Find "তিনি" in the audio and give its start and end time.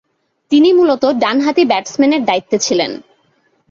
0.51-0.69